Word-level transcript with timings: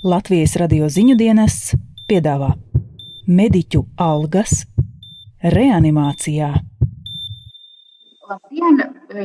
Latvijas 0.00 0.54
radio 0.56 0.86
ziņu 0.88 1.12
dienests 1.20 1.74
piedāvā 2.08 2.46
mediķu 3.28 3.82
algas 4.00 4.62
reanimācijā. 5.54 6.46
Labdien! 8.30 8.80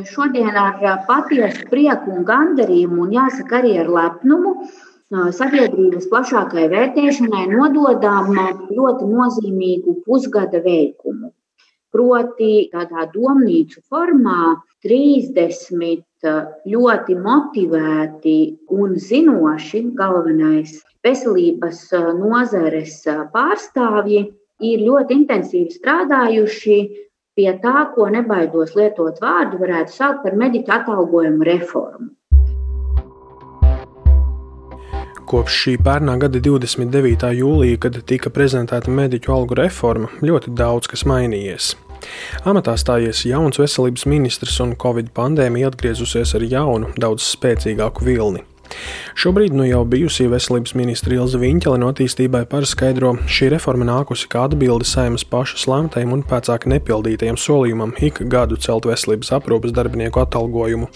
Šodien 0.10 0.60
ar 0.60 0.84
patiesu 1.08 1.70
prieku 1.70 2.12
un 2.18 2.28
gandarījumu, 2.28 3.06
un 3.06 3.16
jāsaka 3.16 3.62
arī 3.62 3.72
ar 3.86 3.88
lepnumu, 3.88 4.52
sabiedrības 5.40 6.10
plašākai 6.12 6.68
vērtēšanai 6.76 7.46
nododām 7.54 8.36
ļoti 8.36 9.08
nozīmīgu 9.14 9.96
pusgada 10.04 10.60
veikumu. 10.60 11.15
Proti, 11.96 12.68
tādā 12.74 13.06
domnīcu 13.14 13.80
formā 13.88 14.56
30 14.84 16.04
ļoti 16.74 17.16
motivēti 17.22 18.38
un 18.76 18.98
zinoši, 19.00 19.82
galvenais 19.96 20.76
veselības 21.06 21.86
nozares 22.20 23.00
pārstāvji, 23.34 24.26
ir 24.64 24.86
ļoti 24.88 25.20
intensīvi 25.22 25.72
strādājuši 25.76 26.78
pie 27.36 27.50
tā, 27.64 27.90
ko 27.96 28.08
nebaidos 28.12 28.76
lietot 28.76 29.20
vārdu, 29.22 29.60
varētu 29.60 29.96
saukt 29.96 30.24
par 30.24 30.38
mediķu 30.40 30.72
atalgojumu 30.80 31.48
reformu. 31.48 32.12
Kopš 35.26 35.56
šī 35.64 35.72
pērnā 35.82 36.20
gada 36.22 36.40
29. 36.40 37.32
jūlija, 37.34 37.80
kad 37.82 37.98
tika 38.06 38.30
prezentēta 38.30 38.94
mediķu 38.94 39.34
algu 39.34 39.58
reforma, 39.58 40.12
ļoti 40.22 40.54
daudz 40.54 40.92
kas 40.92 41.02
mainījies. 41.10 41.74
Amatā 42.46 42.76
stājies 42.80 43.26
jauns 43.28 43.60
veselības 43.62 44.06
ministrs 44.10 44.60
un 44.64 44.76
Covid 44.82 45.14
pandēmija 45.16 45.72
atgriezusies 45.72 46.36
ar 46.38 46.46
jaunu, 46.50 46.92
daudz 47.00 47.26
spēcīgāku 47.36 48.06
vilni. 48.08 48.44
Šobrīd 49.16 49.54
nu 49.56 49.64
jau 49.68 49.82
bijusī 49.88 50.26
veselības 50.32 50.74
ministra 50.76 51.16
Ilza 51.16 51.40
Viņķele 51.40 51.80
no 51.80 51.88
attīstībai 51.94 52.44
paraskaidro, 52.52 53.14
šī 53.32 53.48
reforma 53.54 53.88
nākusi 53.88 54.28
kā 54.32 54.44
atbilde 54.50 54.88
saimas 54.90 55.24
pašas 55.28 55.68
lemtajam 55.72 56.12
un 56.18 56.24
pēcāk 56.28 56.68
nepildītajam 56.74 57.40
solījumam 57.40 57.96
ik 58.04 58.20
gadu 58.32 58.60
celt 58.62 58.88
veselības 58.90 59.32
aprūpas 59.38 59.76
darbinieku 59.76 60.20
atalgojumu. 60.24 60.90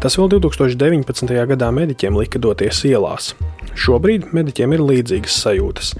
Tas 0.00 0.16
vēl 0.16 0.32
2019. 0.38 1.36
gadā 1.52 1.70
mediķiem 1.74 2.16
lika 2.16 2.40
doties 2.40 2.84
ielās. 2.88 3.34
Šobrīd 3.78 4.30
mediķiem 4.34 4.74
ir 4.74 4.82
līdzīgas 4.82 5.36
sajūtas. 5.44 5.92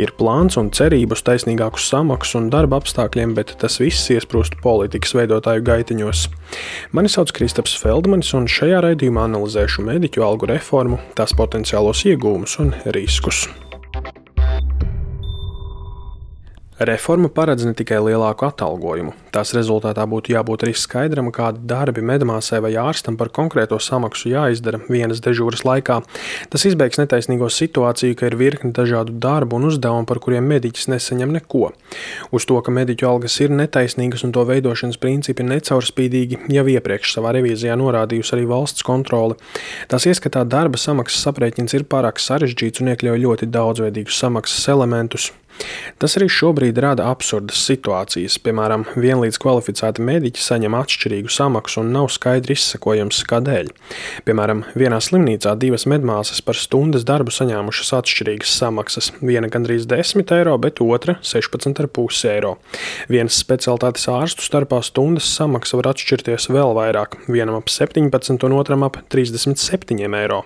Ir 0.00 0.14
plāns 0.18 0.58
un 0.60 0.72
cerība 0.74 1.16
uz 1.16 1.22
taisnīgāku 1.26 1.80
samaksu 1.80 2.40
un 2.40 2.50
darba 2.52 2.80
apstākļiem, 2.80 3.36
bet 3.38 3.54
tas 3.62 3.78
viss 3.82 4.10
iesprūst 4.12 4.58
politikas 4.64 5.14
veidotāju 5.16 5.64
gaitiņos. 5.68 6.26
Mani 6.92 7.08
sauc 7.12 7.32
Kristaps 7.36 7.78
Feldmanis, 7.80 8.34
un 8.36 8.48
šajā 8.50 8.82
raidījumā 8.84 9.26
analizēšu 9.30 9.86
mediķu 9.88 10.26
algu 10.26 10.50
reformu, 10.52 11.00
tās 11.18 11.36
potenciālos 11.38 12.04
iegūmus 12.12 12.58
un 12.62 12.74
riskus. 12.96 13.46
Reforma 16.82 17.28
paredz 17.30 17.62
ne 17.62 17.76
tikai 17.78 18.00
lielāku 18.02 18.42
atalgojumu, 18.48 19.12
tās 19.30 19.52
rezultātā 19.54 20.02
būtu 20.10 20.32
jābūt 20.32 20.64
arī 20.66 20.72
skaidram, 20.74 21.28
kādi 21.30 21.60
darbi 21.70 22.02
medmāsai 22.02 22.58
vai 22.64 22.72
ārstam 22.80 23.14
par 23.20 23.28
konkrēto 23.30 23.76
samaksu 23.78 24.32
jāizdara 24.32 24.80
vienas 24.88 25.20
dežūras 25.22 25.62
laikā. 25.68 26.00
Tas 26.50 26.64
izbeigs 26.66 26.98
netaisnīgo 26.98 27.46
situāciju, 27.54 28.16
ka 28.18 28.26
ir 28.26 28.34
virkni 28.40 28.72
dažādu 28.74 29.14
darbu 29.14 29.60
un 29.60 29.68
uzdevumu, 29.68 30.08
par 30.10 30.18
kuriem 30.24 30.48
mediķis 30.50 30.88
nesaņem 30.90 31.36
neko. 31.36 31.70
Uz 32.34 32.48
to, 32.50 32.58
ka 32.66 32.74
mediķu 32.74 33.06
algas 33.12 33.38
ir 33.44 33.54
netaisnīgas 33.54 34.26
un 34.26 34.34
to 34.34 34.42
veidošanas 34.48 34.98
principi 34.98 35.46
necaurspīdīgi, 35.46 36.40
jau 36.56 36.66
iepriekš 36.72 37.14
savā 37.14 37.36
revīzijā 37.38 37.76
norādījusi 37.78 38.34
arī 38.38 38.48
valsts 38.50 38.82
kontrole. 38.88 39.38
Tās 39.92 40.08
ieskatā 40.10 40.42
darba 40.42 40.82
samaksas 40.82 41.30
aprēķins 41.30 41.78
ir 41.78 41.86
pārāk 41.86 42.18
sarežģīts 42.18 42.82
un 42.82 42.90
iekļauj 42.96 43.24
ļoti 43.28 43.52
daudzveidīgus 43.54 44.18
samaksas 44.24 44.66
elementus. 44.74 45.30
Tas 46.02 46.16
arī 46.18 46.26
šobrīd 46.32 46.78
rada 46.82 47.06
absurdas 47.12 47.60
situācijas. 47.66 48.38
Piemēram, 48.42 48.84
vienlīdz 48.98 49.38
kvalificēti 49.42 50.02
mediķi 50.04 50.42
saņem 50.42 50.76
atšķirīgu 50.78 51.32
samaksu 51.32 51.82
un 51.82 51.92
nav 51.94 52.08
skaidri 52.14 52.56
izsekojams, 52.56 53.22
kādēļ. 53.30 53.70
Piemēram, 54.26 54.64
vienā 54.78 54.98
slimnīcā 55.04 55.54
divas 55.62 55.86
medmāsas 55.90 56.42
par 56.44 56.58
stundas 56.58 57.06
darbu 57.08 57.34
saņēmušas 57.34 57.92
atšķirīgas 58.00 58.56
samaksas. 58.62 59.12
Viena 59.22 59.50
gandrīz 59.52 59.86
10 59.90 60.34
eiro, 60.38 60.56
bet 60.62 60.82
otra 60.84 61.18
16,5 61.22 62.22
eiro. 62.32 62.56
Vienas 63.12 63.38
specialitātes 63.42 64.08
ārstu 64.10 64.46
starpā 64.46 64.82
stundas 64.86 65.30
samaksa 65.36 65.78
var 65.80 65.92
atšķirties 65.92 66.50
vēl 66.52 66.74
vairāk, 66.78 67.20
vienam 67.28 67.60
ap 67.60 67.70
17 67.72 68.48
un 68.48 68.58
otram 68.58 68.86
ap 68.88 68.98
37 69.12 70.02
eiro. 70.22 70.42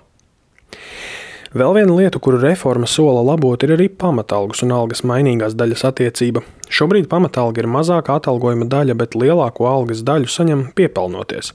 Vēl 1.57 1.73
viena 1.73 1.95
lieta, 1.97 2.21
kuru 2.21 2.37
reforma 2.43 2.85
sola 2.91 3.23
labot, 3.25 3.63
ir 3.65 3.71
arī 3.73 3.87
pamatalgas 3.89 4.61
un 4.67 4.75
algas 4.77 5.01
mainīgās 5.09 5.55
daļas 5.57 5.87
attiecība. 5.89 6.43
Šobrīd 6.69 7.07
pamatalga 7.09 7.63
ir 7.63 7.69
mazākā 7.73 8.19
atalgojuma 8.21 8.67
daļa, 8.69 8.97
bet 9.01 9.17
lielāko 9.17 9.65
algas 9.71 10.03
daļu 10.05 10.29
saņem 10.29 10.67
piepelnoties. 10.77 11.55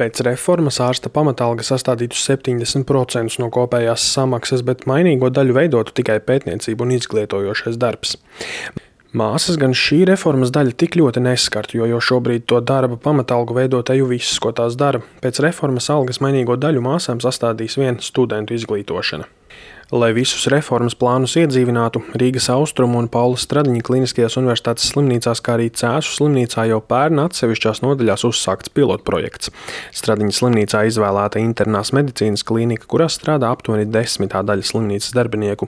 Pēc 0.00 0.24
reformas 0.26 0.80
ārsta 0.82 1.12
pamatalga 1.14 1.62
sastādītu 1.62 2.18
70% 2.18 3.38
no 3.38 3.52
kopējās 3.54 4.08
samaksas, 4.16 4.66
bet 4.66 4.88
mainīgo 4.90 5.30
daļu 5.30 5.60
veidotu 5.60 5.94
tikai 6.00 6.18
pētniecība 6.26 6.88
un 6.88 6.96
izglītojošais 6.98 7.78
darbs. 7.78 8.16
Māsas 9.10 9.56
gan 9.58 9.72
šī 9.74 10.04
reformas 10.06 10.52
daļa 10.54 10.76
tik 10.78 10.94
ļoti 10.94 11.18
neskartu, 11.24 11.80
jo 11.80 11.86
jau 11.90 11.98
šobrīd 11.98 12.44
to 12.46 12.60
darba 12.62 12.94
pamatalgu 12.94 13.56
veido 13.56 13.80
teju 13.82 14.06
viss, 14.06 14.38
ko 14.38 14.52
tās 14.54 14.76
dara. 14.78 15.00
Pēc 15.18 15.40
reformas 15.42 15.90
algas 15.90 16.20
mainīgo 16.22 16.54
daļu 16.54 16.84
māsām 16.84 17.18
sastādīs 17.18 17.74
viena 17.80 17.98
studentu 18.06 18.54
izglītošana. 18.54 19.26
Lai 19.90 20.12
visus 20.14 20.44
reformas 20.52 20.94
plānus 20.94 21.32
iedzīvinātu, 21.40 22.04
Rīgas 22.22 22.46
austrumu 22.54 23.00
un 23.00 23.08
Paula 23.10 23.34
Stradiņa 23.34 23.82
kliniskajās 23.88 24.38
universitātes 24.38 24.86
slimnīcās, 24.92 25.42
kā 25.42 25.56
arī 25.56 25.66
Cēsu 25.74 26.14
slimnīcā 26.20 26.68
jau 26.70 26.78
pērn 26.78 27.24
atsevišķās 27.24 27.82
nodaļās 27.82 28.28
uzsākts 28.30 28.70
pilotprojekts. 28.78 29.50
Stradiņa 29.98 30.38
slimnīcā 30.38 30.84
izvēlēta 30.92 31.42
internās 31.42 31.90
medicīnas 31.98 32.46
klinika, 32.46 32.86
kurā 32.86 33.10
strādā 33.10 33.50
aptuveni 33.50 33.90
desmitā 33.90 34.46
daļa 34.46 34.70
slimnīcas 34.70 35.18
darbinieku. 35.18 35.66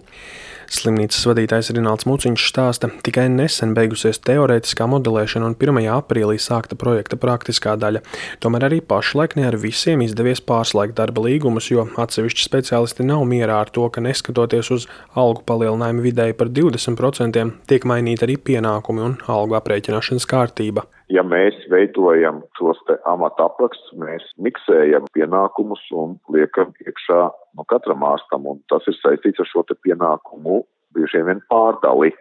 Slimnīcas 0.72 1.26
vadītājs 1.28 1.68
Rināls 1.76 2.06
Muciņš 2.08 2.44
stāsta, 2.48 2.88
tikai 3.04 3.26
nesen 3.28 3.74
beigusies 3.76 4.22
teorētiskā 4.24 4.86
modelēšana 4.88 5.50
un 5.50 5.56
1. 5.58 5.80
aprīlī 5.92 6.38
sākta 6.40 6.78
projekta 6.80 7.18
praktiskā 7.20 7.74
daļa. 7.76 8.00
Tomēr 8.40 8.70
arī 8.70 8.78
pašlaik 8.80 9.36
ne 9.36 9.44
ar 9.50 9.58
visiem 9.60 10.00
izdevies 10.06 10.40
pārslēgt 10.48 10.96
darba 10.96 11.26
līgumus, 11.26 11.68
jo 11.68 11.84
atsevišķi 12.00 12.48
speciālisti 12.48 13.04
nav 13.04 13.26
mierā 13.28 13.60
ar 13.66 13.74
to, 13.74 13.84
ka 13.92 14.00
neskatoties 14.00 14.72
uz 14.72 14.88
algu 15.12 15.44
palielinājumu 15.50 16.06
vidēji 16.08 16.38
par 16.40 16.48
20%, 16.48 17.44
tiek 17.68 17.88
mainīta 17.92 18.24
arī 18.24 18.40
pienākumi 18.40 19.04
un 19.10 19.20
algu 19.28 19.60
aprēķināšanas 19.60 20.28
kārtība 20.32 20.88
ja 21.12 21.22
mēs 21.26 21.56
veidojam 21.70 22.40
šos 22.58 22.80
te 22.88 22.96
amata 23.08 23.46
aprakstus, 23.50 23.94
mēs 24.00 24.24
miksējam 24.42 25.08
pienākumus 25.16 25.82
un 25.92 26.16
liekam 26.32 26.72
iekšā 26.86 27.22
no 27.58 27.66
katram 27.68 28.04
ārstam, 28.08 28.48
un 28.48 28.62
tas 28.72 28.86
ir 28.88 28.96
saistīts 29.00 29.42
ar 29.42 29.50
šo 29.50 29.64
te 29.68 29.76
pienākumu 29.84 30.62
bieži 30.96 31.24
vien 31.26 31.42
pārdali. 31.52 32.12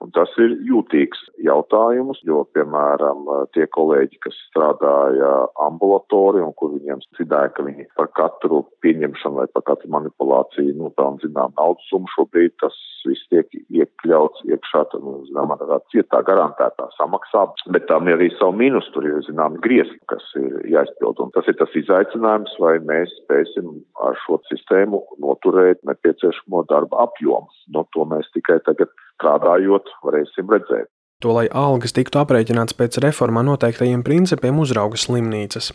Un 0.00 0.12
tas 0.16 0.30
ir 0.40 0.54
jūtīgs 0.64 1.18
jautājums, 1.44 2.22
jo, 2.24 2.40
piemēram, 2.56 3.26
tie 3.52 3.66
kolēģi, 3.76 4.16
kas 4.24 4.36
strādāja 4.48 5.32
ambulatori 5.66 6.40
un 6.40 6.54
kur 6.56 6.72
viņiem 6.72 7.02
zināja, 7.18 7.52
ka 7.56 7.66
viņi 7.66 7.84
par 8.00 8.08
katru 8.16 8.62
pieņemšanu 8.84 9.42
vai 9.42 9.48
par 9.52 9.66
katru 9.68 9.92
manipulāciju 9.92 10.78
nopelna 10.78 11.20
zinām 11.20 11.52
naudas 11.58 11.84
summu, 11.90 12.08
šobrīd 12.14 12.56
tas 12.64 12.76
viss 13.04 13.28
tiek 13.32 13.52
iekļauts 13.68 14.44
iekšā, 14.48 14.86
tad, 14.92 15.04
nu, 15.04 15.18
zinām, 15.28 15.52
tādā 15.60 15.80
cietā 15.92 16.22
garantētā 16.24 16.88
samaksā, 16.96 17.44
bet 17.76 17.86
tam 17.92 18.08
ir 18.08 18.16
arī 18.16 18.30
savu 18.38 18.56
mīnus, 18.56 18.88
tur 18.94 19.04
ir, 19.08 19.20
zinām, 19.28 19.60
griezti, 19.64 20.00
kas 20.12 20.24
ir 20.40 20.64
jāizpild. 20.72 21.20
Un 21.20 21.32
tas 21.36 21.48
ir 21.48 21.56
tas 21.60 21.76
izaicinājums, 21.76 22.56
vai 22.62 22.78
mēs 22.88 23.12
spēsim 23.22 23.68
ar 24.04 24.16
šo 24.24 24.40
sistēmu 24.48 25.04
noturēt 25.20 25.84
nepieciešamo 25.88 26.64
darba 26.72 27.04
apjomu. 27.04 27.48
No 27.76 27.84
to 27.94 28.08
mēs 28.08 28.28
tikai 28.36 28.60
tagad 28.64 28.92
strādājot, 29.20 29.92
varēsim 30.06 30.50
redzēt. 30.50 30.90
To, 31.20 31.34
lai 31.36 31.50
algas 31.52 31.92
tiktu 31.92 32.16
aprēķināts 32.22 32.72
pēc 32.78 32.96
reformā 33.04 33.42
noteiktajiem 33.44 34.00
principiem, 34.06 34.56
uzrauga 34.62 34.96
slimnīcas. 34.96 35.74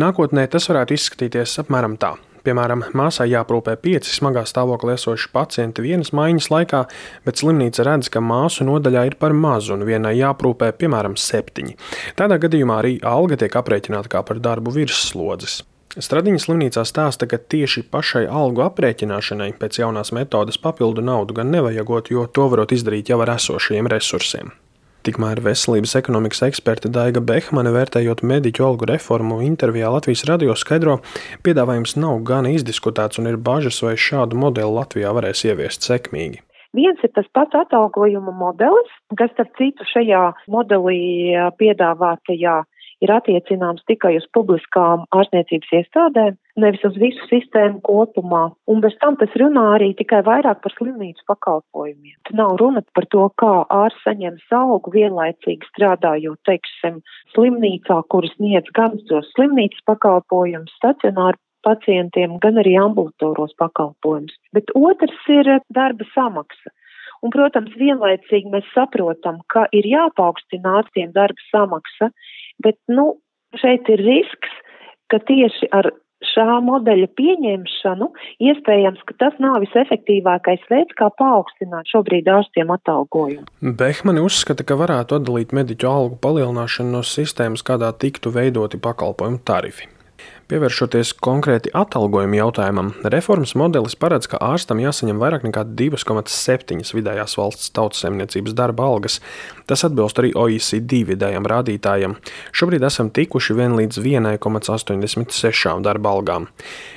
Nākotnē 0.00 0.46
tas 0.48 0.70
varētu 0.70 0.96
izskatīties 0.96 1.58
apmēram 1.60 1.98
tā. 2.00 2.14
Piemēram, 2.46 2.84
māsai 2.94 3.26
jāprūpē 3.32 3.74
pieci 3.82 4.12
smagā 4.14 4.44
stāvoklī 4.46 4.94
esoši 4.94 5.28
pacienti 5.34 5.82
vienas 5.82 6.12
maiņas 6.16 6.48
laikā, 6.54 6.82
bet 7.26 7.42
slimnīca 7.42 7.84
redz, 7.88 8.08
ka 8.08 8.22
māsu 8.22 8.64
nodaļā 8.68 9.02
ir 9.10 9.18
par 9.20 9.34
mazu 9.36 9.74
un 9.74 9.82
vienai 9.88 10.14
jāprūpē 10.20 10.70
piemēram 10.78 11.18
septiņi. 11.18 11.74
Tādā 12.16 12.38
gadījumā 12.46 12.80
arī 12.80 12.98
alga 13.02 13.42
tiek 13.42 13.58
aprēķināta 13.60 14.14
kā 14.14 14.22
par 14.24 14.40
darbu 14.40 14.78
virsslodzes. 14.78 15.64
Stradiņa 15.96 16.42
slimnīcā 16.42 16.82
stāsta, 16.84 17.24
ka 17.24 17.38
tieši 17.40 17.86
pašai 17.88 18.26
algu 18.28 18.60
aprēķināšanai 18.66 19.54
pēc 19.56 19.78
jaunās 19.80 20.12
metodes 20.12 20.58
papildu 20.60 21.00
naudu 21.00 21.38
gan 21.38 21.48
nevajagot, 21.54 22.10
jo 22.12 22.26
to 22.28 22.44
varot 22.52 22.74
izdarīt 22.76 23.08
jau 23.08 23.22
ar 23.24 23.32
esošajiem 23.38 23.88
resursiem. 23.88 24.52
Tikmēr 25.08 25.40
veselības 25.40 25.94
ekonomikas 25.96 26.42
eksperte 26.50 26.90
Daiga 26.92 27.22
Behmane, 27.24 27.72
vērtējot 27.72 28.20
mediķu 28.28 28.66
algu 28.66 28.90
reformu 28.90 29.38
intervijā 29.46 29.88
Latvijas 29.94 30.26
radio, 30.28 30.52
skaidro, 30.58 30.98
piedāvājums 31.46 31.96
nav 31.96 32.20
gan 32.28 32.50
izdiskutēts 32.50 33.22
un 33.22 33.30
ir 33.32 33.40
bažas, 33.40 33.80
vai 33.86 33.96
šādu 33.96 34.36
modeli 34.36 34.76
Latvijā 34.76 35.16
varēs 35.16 35.46
ieviest 35.48 35.88
sekmīgi. 35.88 36.42
Viens 36.76 37.00
ir 37.06 37.14
tas 37.16 37.28
pats 37.32 37.56
atalgojuma 37.56 38.36
modelis, 38.36 38.92
kas, 39.16 39.32
starp 39.32 39.56
citu, 39.56 39.86
šajā 39.94 40.26
modelī 40.52 41.32
piedāvātajā 41.56 42.64
ir 43.04 43.12
attiecināms 43.12 43.84
tikai 43.90 44.14
uz 44.18 44.26
publiskām 44.36 45.04
ārstniecības 45.16 45.72
iestādēm, 45.80 46.36
nevis 46.60 46.84
uz 46.88 46.96
visu 47.00 47.28
sistēmu 47.30 47.82
kopumā. 47.86 48.44
Un 48.70 48.80
bez 48.84 48.96
tam 49.02 49.18
tas 49.20 49.32
runā 49.40 49.64
arī 49.76 49.92
tikai 49.98 50.22
vairāk 50.26 50.62
par 50.64 50.74
slimnīcu 50.76 51.26
pakalpojumiem. 51.28 52.16
Te 52.28 52.36
nav 52.38 52.56
runa 52.60 52.82
par 52.96 53.08
to, 53.12 53.28
kā 53.42 53.52
ārsts 53.82 54.06
saņems 54.06 54.56
algu 54.60 54.94
vienlaicīgi 54.96 55.68
strādājot, 55.72 56.40
teiksim, 56.48 57.02
slimnīcā, 57.34 58.00
kuras 58.12 58.32
sniedz 58.38 58.72
gan 58.76 58.96
tos 59.10 59.28
slimnīcas 59.36 59.84
pakalpojumus, 59.90 60.72
stacionāru 60.80 61.40
pacientiem, 61.66 62.38
gan 62.42 62.60
arī 62.62 62.76
ambulatoros 62.78 63.54
pakalpojumus. 63.60 64.34
Bet 64.54 64.70
otrs 64.78 65.30
ir 65.32 65.56
darba 65.74 66.06
samaksa. 66.14 66.72
Un, 67.24 67.32
protams, 67.32 67.72
vienlaicīgi 67.80 68.50
mēs 68.52 68.66
saprotam, 68.74 69.40
ka 69.52 69.64
ir 69.76 69.88
jāpaukstina 69.88 70.80
ārstiem 70.80 71.14
darba 71.16 71.48
samaksa, 71.50 72.10
Bet, 72.62 72.78
nu, 72.88 73.16
šeit 73.60 73.88
ir 73.92 74.02
risks, 74.04 74.52
ka 75.12 75.20
tieši 75.28 75.68
ar 75.76 75.90
šā 76.26 76.58
modeļa 76.64 77.08
pieņemšanu 77.18 78.08
iespējams, 78.48 79.02
ka 79.08 79.16
tas 79.20 79.36
nav 79.42 79.58
visefektīvākais 79.62 80.64
veids, 80.72 80.96
kā 80.96 81.10
paaugstināt 81.20 81.88
šobrīd 81.92 82.28
ārstiem 82.32 82.72
atalgojumu. 82.72 83.44
Behmani 83.60 84.24
uzskata, 84.24 84.64
ka 84.66 84.78
varētu 84.80 85.20
atdalīt 85.20 85.52
mediķu 85.56 85.90
algu 85.90 86.18
palielināšanu 86.24 86.96
no 86.96 87.04
sistēmas, 87.06 87.64
kādā 87.66 87.92
tiktu 88.00 88.32
veidoti 88.34 88.80
pakalpojumu 88.80 89.44
tarifi. 89.44 89.92
Pievēršoties 90.46 91.08
konkrēti 91.26 91.72
atalgojuma 91.74 92.36
jautājumam, 92.38 92.92
reformas 93.10 93.56
modelis 93.58 93.96
paredz, 93.98 94.28
ka 94.30 94.38
ārstam 94.46 94.78
jāsaņem 94.78 95.18
vairāk 95.18 95.42
nekā 95.42 95.64
2,7 95.74 96.92
vidējās 96.94 97.34
valsts 97.34 97.72
tautsemniecības 97.74 98.54
darba 98.54 98.86
algas. 98.86 99.18
Tas 99.66 99.82
atbilst 99.88 100.20
arī 100.22 100.30
OECD 100.38 101.00
vidējam 101.08 101.48
rādītājam. 101.50 102.14
Šobrīd 102.54 102.86
esam 102.86 103.10
tikuši 103.10 103.56
vien 103.58 103.74
līdz 103.74 103.98
1,86 103.98 105.82
darba 105.82 106.14
algām. 106.14 106.46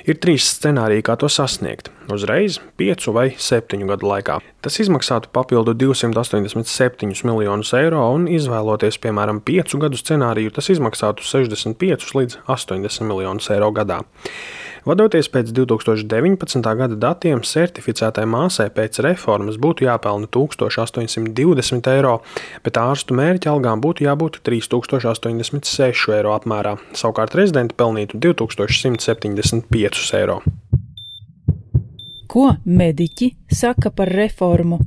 Ir 0.06 0.22
trīs 0.22 0.46
scenāriji, 0.54 1.08
kā 1.10 1.18
to 1.18 1.26
sasniegt- 1.26 1.90
uzreiz, 2.14 2.62
piecu 2.78 3.18
vai 3.18 3.32
septiņu 3.34 3.90
gadu 3.90 4.14
laikā. 4.14 4.38
Tas 4.60 4.76
izmaksātu 4.84 5.30
papildu 5.32 5.72
287 5.72 7.24
miljonus 7.24 7.70
eiro, 7.80 8.02
un 8.12 8.26
izvēloties, 8.28 8.98
piemēram, 9.00 9.40
piecu 9.40 9.80
gadu 9.80 9.96
scenāriju, 9.96 10.52
tas 10.58 10.68
izmaksātu 10.74 11.24
65 11.24 12.12
līdz 12.18 12.42
80 12.44 13.08
miljonus 13.08 13.48
eiro 13.56 13.72
gadā. 13.72 14.02
Vadoties 14.84 15.32
pēc 15.32 15.54
2019. 15.56 16.60
gada 16.82 17.00
datiem, 17.00 17.40
certificētai 17.46 18.26
māsai 18.28 18.68
pēc 18.76 19.00
reformas 19.06 19.56
būtu 19.62 19.88
jāpelna 19.88 20.28
1820 20.28 21.92
eiro, 21.96 22.16
bet 22.66 22.80
ārstu 22.84 23.16
mērķa 23.16 23.56
algām 23.56 23.80
būtu 23.84 24.08
jābūt 24.08 24.42
3086 24.44 26.16
eiro 26.20 26.36
apmērā, 26.36 26.76
savukārt 26.92 27.36
rezidenti 27.40 27.80
pelnītu 27.80 28.20
2175 28.28 30.20
eiro. 30.20 30.42
Ko 32.30 32.52
mediķi 32.62 33.32
saka 33.50 33.90
par 33.90 34.06
reformu? 34.14 34.78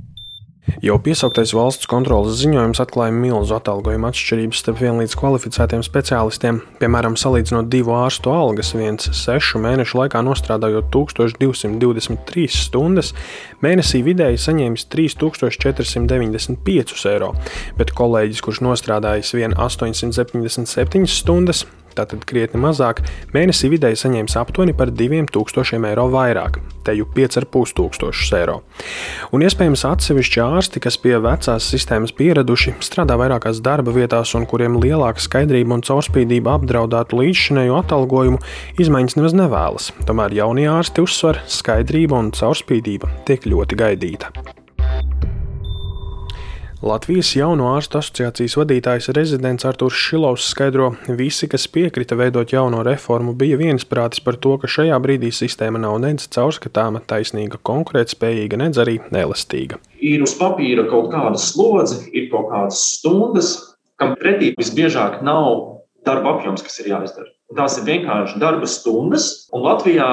Jau 0.78 0.94
piesauktais 1.02 1.50
valsts 1.58 1.88
kontrolas 1.90 2.38
ziņojums 2.38 2.78
atklāja 2.84 3.10
milzu 3.16 3.56
atalgojuma 3.56 4.12
atšķirības 4.12 4.60
starp 4.62 4.78
vienlīdz 4.78 5.16
kvalificētiem 5.18 5.82
speciālistiem. 5.82 6.60
Piemēram, 6.78 7.16
salīdzinot 7.18 7.66
divu 7.72 7.96
ārstu 7.98 8.30
algas, 8.30 8.70
viens 8.78 9.10
sešu 9.24 9.58
mēnešu 9.64 9.98
laikā 9.98 10.22
nostrādājot 10.22 10.86
1223 10.94 12.62
stundas, 12.62 13.10
mēnesī 13.64 14.04
vidēji 14.06 14.38
saņēmis 14.46 14.86
3495 14.94 17.10
eiro, 17.10 17.34
bet 17.74 17.90
kolēģis, 17.98 18.38
kurš 18.46 18.62
nostrādājis 18.70 19.34
vien 19.34 19.50
877 19.58 21.10
stundas, 21.10 21.66
tātad 21.96 22.24
krietni 22.28 22.60
mazāk, 22.62 23.02
mēnesī 23.34 23.70
vidēji 23.72 24.00
saņēmis 24.02 24.36
aptuveni 24.40 24.74
par 24.76 24.92
2000 24.94 25.88
eiro 25.90 26.06
vairāk, 26.12 26.58
te 26.86 26.94
jau 26.96 27.06
5500 27.16 28.38
eiro. 28.40 28.60
Un 29.32 29.44
iespējams 29.46 29.84
atsevišķi 29.88 30.42
ārsti, 30.44 30.82
kas 30.84 30.98
pie 31.02 31.16
vecās 31.22 31.68
sistēmas 31.74 32.14
pieraduši, 32.18 32.76
strādā 32.84 33.18
vairākās 33.20 33.62
darba 33.64 33.94
vietās 33.94 34.34
un 34.38 34.48
kuriem 34.50 34.78
lielāka 34.82 35.22
skaidrība 35.22 35.78
un 35.78 35.84
caurspīdība 35.86 36.56
apdraudētu 36.58 37.20
līdzšinējo 37.20 37.78
atalgojumu, 37.82 38.42
izmaiņas 38.82 39.18
nemaz 39.20 39.38
nevēlas. 39.42 39.92
Tomēr 40.08 40.38
jaunie 40.42 40.68
ārsti 40.72 41.04
uzsver, 41.04 41.42
skaidrība 41.60 42.18
un 42.22 42.34
caurspīdība 42.36 43.12
tiek 43.28 43.48
ļoti 43.50 43.80
gaidīta. 43.84 44.61
Latvijas 46.82 47.28
jauno 47.38 47.68
ārstu 47.76 48.00
asociācijas 48.00 48.56
vadītājs 48.58 49.06
rezidents 49.14 49.62
Artūrs 49.68 50.00
Šilovs 50.02 50.48
skaidro, 50.50 50.88
visi, 51.14 51.46
kas 51.46 51.68
piekrita 51.70 52.16
veidot 52.18 52.50
jauno 52.50 52.80
reformu, 52.82 53.36
bija 53.38 53.54
viensprātis 53.60 54.18
par 54.26 54.34
to, 54.42 54.56
ka 54.58 54.66
šajā 54.66 54.98
brīdī 55.04 55.30
sistēma 55.30 55.78
nav 55.78 56.00
nedz 56.02 56.26
caurskatāma, 56.34 57.04
taisnīga, 57.06 57.60
konkurētspējīga, 57.70 58.58
nedz 58.64 58.82
arī 58.82 58.96
elastīga. 59.14 59.78
Ir 60.02 60.26
uz 60.26 60.34
papīra 60.40 60.88
kaut 60.90 61.12
kāda 61.14 61.38
slodze, 61.38 62.00
ir 62.10 62.26
kaut 62.34 62.50
kādas 62.50 62.82
stundas, 62.96 63.54
kam 64.02 64.16
pretī 64.18 64.50
visbiežāk 64.58 65.20
nav 65.22 65.78
darba 66.02 66.34
apjoms, 66.34 66.66
kas 66.66 66.82
ir 66.82 66.90
jāizdara. 66.96 67.30
Tās 67.54 67.78
ir 67.78 67.86
vienkārši 67.86 68.42
darba 68.42 68.66
stundas, 68.66 69.46
un 69.54 69.68
Latvijā 69.68 70.10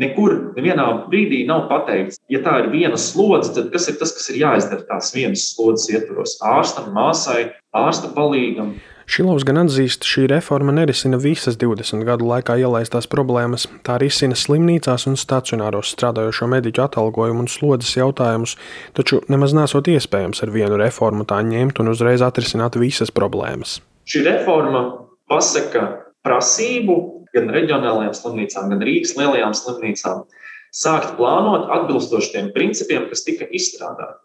Nekur, 0.00 0.54
nevienā 0.56 0.86
brīdī 1.12 1.42
nav 1.44 1.66
pateikts, 1.68 2.16
ja 2.32 2.40
tā 2.40 2.62
ir 2.62 2.70
viena 2.72 2.96
slodze, 2.96 3.50
tad 3.52 3.68
kas 3.74 3.90
ir 3.92 3.98
tas, 4.00 4.14
kas 4.16 4.30
ir 4.32 4.38
jāizdara 4.40 4.86
tās 4.88 5.12
vienas 5.12 5.50
slodzes 5.52 5.90
ietvaros? 5.92 6.38
Ārstam, 6.48 6.88
māsai, 6.96 7.50
ārsta 7.76 8.08
palīgam. 8.16 8.78
Šilovs 9.12 9.44
gan 9.44 9.60
atzīst, 9.66 10.06
šī 10.08 10.24
reforma 10.30 10.72
nerisina 10.72 11.18
visas 11.20 11.58
20 11.60 12.06
gadu 12.08 12.24
laikā 12.30 12.56
ielaistās 12.62 13.08
problēmas. 13.12 13.66
Tā 13.84 13.98
risina 14.00 14.38
slimnīcās 14.38 15.04
un 15.10 15.18
stacionāros 15.20 15.92
strādājošo 15.92 16.48
mediķu 16.48 16.86
atalgojumu 16.86 17.44
un 17.44 17.52
slodzes 17.52 17.92
jautājumus, 17.98 18.56
taču 18.96 19.20
nemaz 19.28 19.52
nesot 19.58 19.90
iespējams 19.92 20.40
ar 20.40 20.54
vienu 20.54 20.80
reformu 20.80 21.28
tā 21.28 21.42
ņemt 21.44 21.82
un 21.84 21.92
uzreiz 21.92 22.24
atrisināt 22.24 22.80
visas 22.80 23.12
problēmas. 23.12 23.82
Šī 24.08 24.24
reforma 24.24 24.86
pasaka 25.28 25.84
prasību 26.24 26.96
gan 27.36 27.52
reģionālajām 27.52 28.16
slimnīcām, 28.16 28.72
gan 28.72 28.84
Rīgas 28.84 29.16
lielajām 29.18 29.54
slimnīcām, 29.56 30.26
sākt 30.72 31.16
plānot 31.18 31.70
atbilstoši 31.76 32.34
tiem 32.34 32.52
principiem, 32.56 33.08
kas 33.10 33.24
tika 33.26 33.48
izstrādāti. 33.48 34.20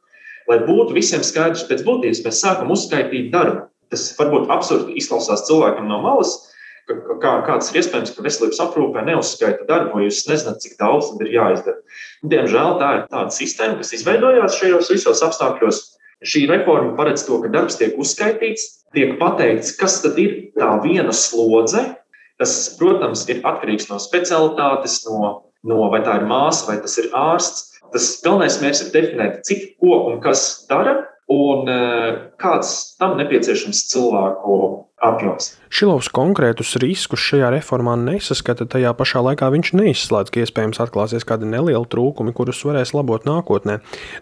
Lai 0.48 0.62
būtu 0.64 0.96
visiem 0.96 1.24
skaidrs 1.28 1.66
pēc 1.68 1.84
būtības, 1.88 2.24
mēs 2.24 2.44
sākam 2.44 2.72
uzskaitīt 2.72 3.34
darbu. 3.34 3.66
Tas 3.92 4.10
varbūt 4.18 4.50
absurdi 4.52 4.96
izklausās 5.00 5.46
cilvēkam 5.48 5.88
no 5.88 6.00
malas, 6.04 6.34
ka, 6.88 6.96
kā, 7.24 7.34
kāds 7.48 7.72
ir 7.72 7.82
iespējams, 7.82 8.14
ka 8.16 8.24
veselības 8.24 8.62
aprūpē 8.64 9.04
neuzskaita 9.08 9.68
darbu, 9.68 10.02
jo 10.02 10.10
jūs 10.10 10.26
nezināt, 10.30 10.62
cik 10.64 10.76
daudz 10.80 11.12
tad 11.12 11.24
ir 11.24 11.36
jāizdara. 11.36 12.00
Diemžēl 12.34 12.80
tā 12.82 12.90
ir 12.96 13.06
tāda 13.12 13.36
sistēma, 13.36 13.78
kas 13.82 13.94
izveidojās 13.96 14.60
šajos 14.60 14.92
visos 14.96 15.24
apstākļos. 15.28 15.84
Šī 16.26 16.48
reforma 16.50 16.96
paredz 16.98 17.28
to, 17.28 17.38
ka 17.44 17.52
darbs 17.54 17.78
tiek 17.78 17.96
uzskaitīts, 18.02 18.66
tiek 18.96 19.16
pateikts, 19.20 19.76
kas 19.78 20.00
tad 20.02 20.18
ir 20.20 20.38
tā 20.58 20.72
viena 20.82 21.14
slodze, 21.14 21.84
Tas, 22.42 22.54
protams, 22.78 23.26
ir 23.32 23.42
atkarīgs 23.48 23.90
no 23.90 23.98
specialitātes, 24.02 25.00
no, 25.08 25.32
no 25.66 25.90
vai 25.94 26.04
tā 26.06 26.20
ir 26.20 26.28
māsa 26.30 26.70
vai 26.70 26.78
tas 26.84 26.98
ir 27.02 27.10
ārsts. 27.18 27.74
Tas 27.94 28.10
galvenais 28.24 28.60
mērķis 28.62 28.84
ir 28.84 28.94
definēt, 28.94 29.38
cik 29.48 29.78
ko 29.82 30.02
un 30.12 30.20
kas 30.22 30.42
dara, 30.70 31.00
un 31.32 31.70
eh, 31.70 32.12
kāds 32.40 32.74
tam 33.00 33.18
nepieciešams 33.20 33.88
cilvēku 33.92 34.58
apjoms. 35.04 35.52
Šilovs 35.70 36.08
konkrētus 36.16 36.74
riskus 36.82 37.22
šajā 37.22 37.52
reformā 37.54 37.94
nesaskata, 38.00 38.66
tajā 38.72 38.94
pašā 38.98 39.22
laikā 39.26 39.50
viņš 39.54 39.74
neizslēdz, 39.78 40.32
ka 40.34 40.42
iespējams 40.44 40.80
atklāsies 40.82 41.28
kādi 41.28 41.50
nelieli 41.50 41.86
trūkumi, 41.92 42.34
kurus 42.38 42.64
varēs 42.66 42.96
labot 42.98 43.28
nākotnē. 43.28 43.78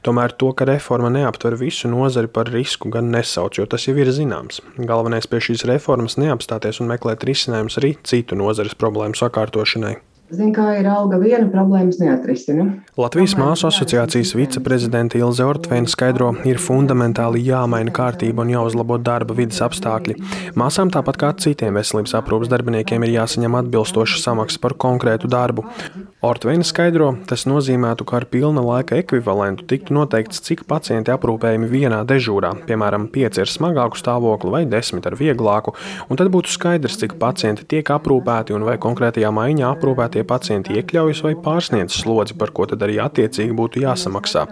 Tomēr 0.05 0.35
to, 0.35 0.51
ka 0.57 0.67
reforma 0.67 1.13
neaptver 1.13 1.55
visu 1.61 1.91
nozari 1.91 2.31
par 2.31 2.51
risku, 2.51 2.91
gan 2.91 3.13
nesauc, 3.13 3.59
jo 3.59 3.69
tas 3.69 3.87
jau 3.87 3.95
ir 3.95 4.11
zināms. 4.15 4.59
Galvenais 4.81 5.29
pie 5.29 5.43
šīs 5.47 5.67
reformas 5.69 6.19
neapstāties 6.21 6.81
un 6.81 6.91
meklēt 6.91 7.23
risinājumus 7.27 7.79
arī 7.79 7.95
citu 8.03 8.39
nozares 8.39 8.75
problēmu 8.75 9.15
sakārtošanai. 9.19 9.95
Zinu, 10.25 10.55
kā 10.55 10.71
ir 10.79 10.87
alga 10.89 11.19
viena 11.21 11.45
problēmas 11.53 11.99
neatrisina. 12.01 12.63
Latvijas 12.97 13.35
māsu 13.37 13.67
asociācijas 13.69 14.31
viceprezidente 14.33 15.19
Ilze 15.19 15.45
Ortveina 15.45 15.85
skaidro, 15.85 16.31
ir 16.49 16.57
fundamentāli 16.57 17.43
jāmaina 17.45 17.93
kārtība 17.93 18.41
un 18.41 18.49
jāuzlabo 18.49 18.97
darba 18.97 19.35
vidas 19.37 19.61
apstākļi. 19.61 20.15
Māsām 20.57 20.89
tāpat 20.89 21.19
kā 21.21 21.29
citiem 21.37 21.77
veselības 21.77 22.15
aprūpas 22.17 22.49
darbiniekiem 22.49 23.05
ir 23.05 23.13
jāsaņem 23.19 23.59
atbilstoša 23.59 24.23
samaksa 24.23 24.63
par 24.63 24.73
konkrētu 24.81 25.29
darbu. 25.29 25.67
Ortveina 26.25 26.65
skaidro, 26.65 27.11
tas 27.29 27.45
nozīmētu, 27.45 28.07
ka 28.09 28.17
ar 28.17 28.25
pilna 28.25 28.63
laika 28.65 28.97
ekvivalentu 28.97 29.67
tiktu 29.69 29.93
noteikts, 29.93 30.41
cik 30.47 30.65
pacienti 30.65 31.13
aprūpējami 31.13 31.69
vienā 31.69 32.01
dežūrā, 32.09 32.55
piemēram, 32.65 33.11
pieci 33.13 33.43
ar 33.43 33.51
smagāku 33.51 34.01
stāvokli 34.01 34.55
vai 34.57 34.63
desmit 34.65 35.05
ar 35.05 35.19
vieglāku, 35.21 35.75
un 36.09 36.17
tad 36.17 36.33
būtu 36.33 36.49
skaidrs, 36.49 36.97
cik 37.03 37.19
pacienti 37.21 37.69
tiek 37.75 37.93
aprūpēti 37.93 38.57
un 38.57 38.65
vai 38.65 38.79
konkrētajā 38.81 39.29
maiņā 39.37 39.69
aprūpēti 39.75 40.14
tie 40.15 40.23
pacienti 40.27 40.77
iekļaujas 40.79 41.21
vai 41.25 41.33
pārsniedz 41.45 41.99
slodzi, 41.99 42.37
par 42.39 42.53
ko 42.55 42.67
tad 42.71 42.83
arī 42.87 42.97
attiecīgi 43.03 43.55
būtu 43.57 43.83
jāsamaksā. 43.83 44.45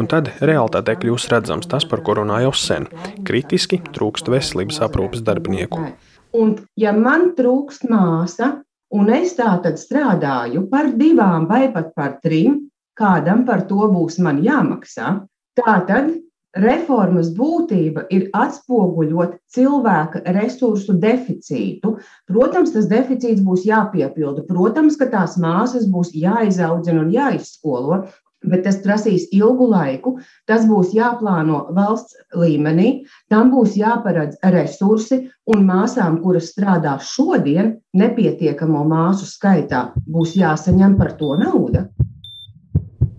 Un 0.00 0.08
tad 0.10 0.32
realitātē 0.40 0.96
kļūs 1.02 1.28
redzams 1.32 1.68
tas, 1.70 1.86
par 1.88 2.02
ko 2.06 2.16
runāju 2.22 2.48
jau 2.48 2.56
sen. 2.64 2.88
Kritiski 3.28 3.82
trūkst 3.92 4.32
veselības 4.32 4.82
aprūpas 4.88 5.24
darbinieku. 5.26 5.84
Un, 6.32 6.56
ja 6.80 6.94
man 6.96 7.32
trūkst 7.36 7.84
māsa, 7.92 8.54
un 8.96 9.12
es 9.12 9.36
tā 9.36 9.52
tad 9.64 9.78
strādāju 9.80 10.64
par 10.72 10.92
divām 10.96 11.46
vai 11.50 11.66
pat 11.74 11.92
par 11.96 12.16
trim, 12.24 12.62
kādam 12.98 13.44
par 13.48 13.66
to 13.68 13.88
būs 13.92 14.18
jāmaksā, 14.18 15.12
tā 15.58 15.74
tad 15.88 16.12
Reformas 16.52 17.30
būtība 17.32 18.04
ir 18.12 18.26
atspoguļot 18.36 19.38
cilvēka 19.54 20.20
resursu 20.36 20.92
deficītu. 21.00 21.94
Protams, 22.28 22.74
tas 22.74 22.88
deficīts 22.90 23.40
būs 23.40 23.64
jāpiepilda. 23.64 24.44
Protams, 24.48 24.98
ka 25.00 25.08
tās 25.08 25.38
māsas 25.40 25.86
būs 25.88 26.12
jāizaudzina 26.12 27.06
un 27.06 27.14
jāizskolo, 27.14 28.02
bet 28.44 28.66
tas 28.66 28.76
prasīs 28.84 29.30
ilgu 29.32 29.70
laiku. 29.70 30.18
Tas 30.44 30.68
būs 30.68 30.92
jāplāno 30.92 31.72
valsts 31.72 32.18
līmenī, 32.36 33.06
tam 33.32 33.48
būs 33.54 33.78
jāparedz 33.80 34.36
resursi, 34.52 35.22
un 35.48 35.64
māsām, 35.64 36.20
kuras 36.20 36.52
strādā 36.52 36.98
šodien, 37.00 37.78
nepietiekamo 37.96 38.84
māsu 38.92 39.24
skaitā, 39.24 39.88
būs 40.04 40.36
jāsaņem 40.36 41.00
par 41.00 41.16
to 41.16 41.32
nauda. 41.40 41.88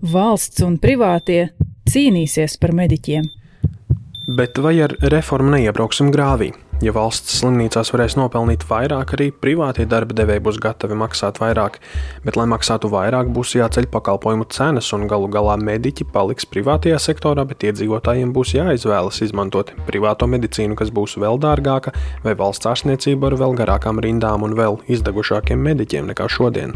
Valsts 0.04 0.62
un 0.62 0.78
privātie 0.78 1.48
cīnīsies 1.94 2.58
par 2.60 2.74
mediķiem. 2.76 3.30
Bet 4.24 4.56
vai 4.58 4.78
ar 4.80 4.94
reformu 5.12 5.52
neiebrauksim 5.52 6.08
grāvī? 6.12 6.54
Ja 6.82 6.90
valsts 6.96 7.36
slimnīcās 7.38 7.92
varēs 7.94 8.16
nopelnīt 8.18 8.64
vairāk, 8.66 9.12
arī 9.14 9.28
privātie 9.30 9.84
darba 9.86 10.16
devēji 10.16 10.42
būs 10.42 10.58
gatavi 10.64 10.96
maksāt 10.98 11.38
vairāk, 11.42 11.76
bet, 12.24 12.38
lai 12.40 12.46
maksātu 12.50 12.90
vairāk, 12.90 13.30
būs 13.36 13.54
jāceļ 13.58 13.86
pakalpojumu 13.92 14.48
cenas, 14.50 14.90
un 14.96 15.06
galu 15.10 15.28
galā 15.32 15.54
mediķi 15.60 16.08
paliks 16.12 16.48
privātajā 16.50 16.98
sektorā, 17.04 17.44
bet 17.48 17.68
iedzīvotājiem 17.68 18.32
būs 18.34 18.56
jāizvēlas 18.56 19.22
izmantot 19.28 19.70
privāto 19.86 20.28
medicīnu, 20.30 20.74
kas 20.80 20.90
būs 20.90 21.18
vēl 21.22 21.38
dārgāka, 21.44 21.94
vai 22.26 22.34
valsts 22.40 22.72
ārstniecība 22.72 23.30
ar 23.30 23.38
vēl 23.44 23.60
garākām 23.60 24.02
rindām 24.02 24.48
un 24.48 24.58
vēl 24.58 24.80
izdegušākiem 24.88 25.62
mediķiem 25.70 26.10
nekā 26.10 26.28
šodien. 26.32 26.74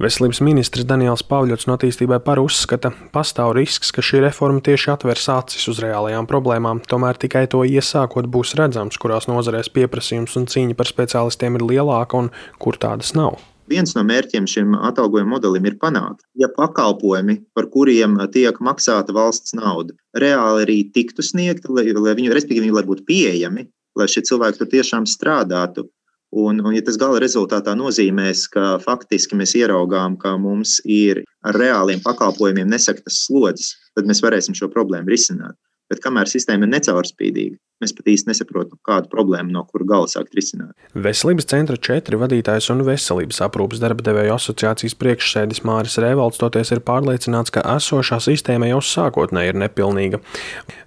Veselības 0.00 0.38
ministrs 0.40 0.86
Daniels 0.88 1.20
Pāvļots 1.28 1.66
no 1.68 1.74
attīstībai 1.76 2.22
par 2.24 2.40
uzskata, 2.40 2.88
pastāv 3.12 3.50
risks, 3.58 3.90
ka 3.92 4.00
šī 4.00 4.22
reforma 4.24 4.62
tieši 4.64 4.94
atvers 4.94 5.26
acis 5.28 5.68
uz 5.68 5.82
reālajām 5.84 6.24
problēmām, 6.30 6.80
tomēr 6.88 7.20
tikai 7.20 7.42
to 7.52 7.60
iesākot 7.68 8.30
būs 8.32 8.54
redzams, 8.56 8.96
kurās 8.96 9.28
nozarēs 9.28 9.68
pieprasījums 9.74 10.38
un 10.40 10.48
cīņa 10.48 10.78
par 10.78 10.88
speciālistiem 10.88 11.60
ir 11.60 11.66
lielāka 11.68 12.16
un 12.16 12.32
kur 12.56 12.80
tādas 12.80 13.12
nav. 13.12 13.36
Viens 13.68 13.92
no 13.92 14.06
mērķiem 14.08 14.48
šim 14.48 14.72
atalgojuma 14.88 15.34
modelim 15.34 15.68
ir 15.68 15.76
panākt, 15.84 16.24
ja 16.32 16.48
pakalpojumi, 16.56 17.36
par 17.52 17.68
kuriem 17.68 18.16
tiek 18.32 18.56
maksāta 18.56 19.12
valsts 19.12 19.52
nauda, 19.52 19.92
reāli 20.16 20.64
arī 20.64 20.80
tiktu 20.96 21.20
sniegti, 21.28 21.68
lai, 21.76 21.90
lai 21.92 22.16
viņi, 22.16 22.32
respektīvi, 22.32 22.72
lai 22.72 22.88
būtu 22.88 23.04
pieejami, 23.04 23.68
lai 24.00 24.08
šie 24.08 24.24
cilvēki 24.32 24.64
tur 24.64 24.72
tiešām 24.78 25.04
strādātu 25.04 25.90
Un, 26.30 26.60
un, 26.62 26.74
ja 26.76 26.82
tas 26.86 26.98
gala 27.00 27.18
rezultātā 27.18 27.72
nozīmēs, 27.74 28.44
ka 28.54 28.76
faktiski 28.82 29.34
mēs 29.38 29.56
ieraugām, 29.58 30.14
ka 30.20 30.36
mums 30.38 30.76
ir 30.86 31.24
ar 31.42 31.58
reāliem 31.58 32.02
pakalpojumiem 32.04 32.70
nesaktas 32.70 33.24
slodzes, 33.24 33.72
tad 33.98 34.06
mēs 34.06 34.22
varēsim 34.22 34.54
šo 34.54 34.70
problēmu 34.70 35.10
risināt. 35.10 35.58
Bet 35.90 36.02
kamēr 36.04 36.30
sistēma 36.30 36.68
ir 36.68 36.74
necaurspīdīga, 36.76 37.58
Mēs 37.80 37.94
pat 37.96 38.10
īsti 38.12 38.28
nesaprotam, 38.28 38.76
kādu 38.84 39.08
problēmu 39.08 39.54
no 39.54 39.62
kura 39.64 39.86
gala 39.88 40.08
sākt 40.10 40.34
risināt. 40.36 40.74
Veselības 40.92 41.46
centra 41.48 41.78
četri 41.80 42.18
vadītājs 42.20 42.68
un 42.74 42.82
veselības 42.84 43.38
aprūpas 43.46 43.80
darba 43.80 44.04
devēju 44.04 44.34
asociācijas 44.34 44.96
priekšsēdis 45.00 45.62
Māris 45.64 45.96
Rēvalds 46.02 46.40
toties 46.42 46.74
ir 46.74 46.82
pārliecināts, 46.84 47.52
ka 47.54 47.62
esošā 47.78 48.18
sistēma 48.20 48.68
jau 48.68 48.82
sākotnēji 48.84 49.54
ir 49.54 49.60
nepilnīga. 49.62 50.20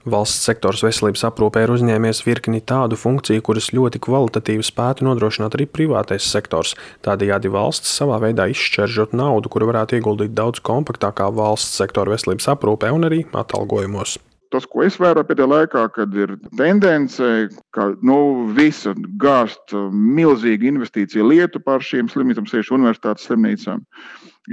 Valsts 0.05 0.45
sektors 0.45 0.83
veselības 0.85 1.25
aprūpē 1.31 1.63
ir 1.65 1.73
uzņēmies 1.73 2.21
virkni 2.27 2.61
tādu 2.61 2.99
funkciju, 2.99 3.41
kuras 3.47 3.71
ļoti 3.73 4.01
kvalitatīvi 4.03 4.67
spētu 4.67 5.07
nodrošināt 5.07 5.57
arī 5.57 5.65
privātais 5.65 6.27
sektors. 6.29 6.75
Tādējādi 7.07 7.49
valsts 7.55 7.95
savā 7.97 8.19
veidā 8.21 8.45
izšķēržot 8.53 9.17
naudu, 9.17 9.49
kuru 9.49 9.71
varētu 9.71 9.97
ieguldīt 9.97 10.37
daudz 10.37 10.61
kompaktākā 10.61 11.31
valsts 11.33 11.81
sektora 11.81 12.13
veselības 12.13 12.51
aprūpē 12.53 12.93
un 12.93 13.09
arī 13.09 13.23
atalgojumos 13.33 14.19
tas, 14.53 14.67
ko 14.69 14.85
es 14.85 14.99
vēroju 15.01 15.27
pēdējā 15.29 15.49
laikā, 15.49 15.83
kad 15.95 16.15
ir 16.17 16.35
tendence, 16.59 17.29
ka 17.75 17.89
nu, 18.05 18.17
visa 18.57 18.95
gāzt 19.21 19.75
milzīgu 19.91 20.69
investīciju 20.71 21.27
lietu 21.31 21.61
par 21.63 21.83
šīm 21.85 22.11
slimnīcām, 22.13 22.47
sevišķi 22.49 22.77
universitātes 22.77 23.29
slimnīcām. 23.29 23.83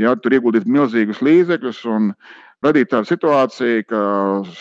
Jā, 0.00 0.14
tur 0.22 0.36
ieguldīt 0.36 0.68
milzīgus 0.70 1.22
līdzekļus 1.24 1.82
un 1.92 2.12
radīt 2.64 2.92
tādu 2.92 3.10
situāciju, 3.10 3.88
ka 3.90 4.04